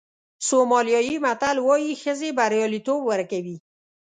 [0.47, 3.57] سومالیایي متل وایي ښځې بریالیتوب ورکوي.